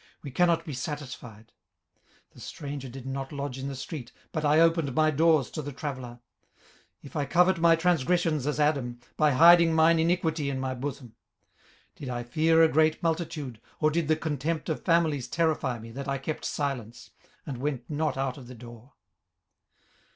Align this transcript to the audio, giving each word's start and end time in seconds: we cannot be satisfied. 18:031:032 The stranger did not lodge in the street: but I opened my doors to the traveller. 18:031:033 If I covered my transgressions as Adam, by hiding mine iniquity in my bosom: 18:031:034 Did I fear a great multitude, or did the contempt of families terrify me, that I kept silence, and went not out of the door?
we 0.23 0.31
cannot 0.31 0.65
be 0.65 0.73
satisfied. 0.73 1.51
18:031:032 2.31 2.31
The 2.33 2.39
stranger 2.39 2.89
did 2.89 3.05
not 3.05 3.31
lodge 3.31 3.59
in 3.59 3.67
the 3.67 3.75
street: 3.75 4.11
but 4.31 4.43
I 4.43 4.59
opened 4.59 4.95
my 4.95 5.11
doors 5.11 5.51
to 5.51 5.61
the 5.61 5.71
traveller. 5.71 6.21
18:031:033 7.03 7.03
If 7.03 7.15
I 7.15 7.25
covered 7.25 7.57
my 7.59 7.75
transgressions 7.75 8.47
as 8.47 8.59
Adam, 8.59 8.99
by 9.15 9.29
hiding 9.33 9.75
mine 9.75 9.99
iniquity 9.99 10.49
in 10.49 10.59
my 10.59 10.73
bosom: 10.73 11.09
18:031:034 11.97 11.97
Did 11.97 12.09
I 12.09 12.23
fear 12.23 12.63
a 12.63 12.67
great 12.67 13.03
multitude, 13.03 13.61
or 13.79 13.91
did 13.91 14.07
the 14.07 14.15
contempt 14.15 14.69
of 14.69 14.81
families 14.83 15.27
terrify 15.27 15.77
me, 15.77 15.91
that 15.91 16.07
I 16.07 16.17
kept 16.17 16.45
silence, 16.45 17.11
and 17.45 17.59
went 17.59 17.87
not 17.87 18.17
out 18.17 18.39
of 18.39 18.47
the 18.47 18.55
door? 18.55 18.93